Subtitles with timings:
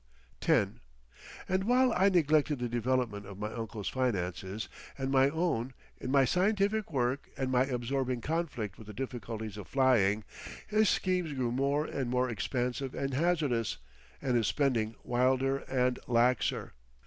[0.47, 0.67] X
[1.47, 6.91] And while I neglected the development of my uncle's finances—and my own, in my scientific
[6.91, 12.31] work and my absorbing conflict with the difficulties of flying,—his schemes grew more and more
[12.31, 13.77] expansive and hazardous,
[14.23, 16.71] and his spending wilder and laxer.